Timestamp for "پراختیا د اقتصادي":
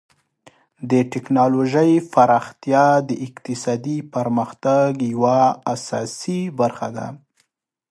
2.13-3.97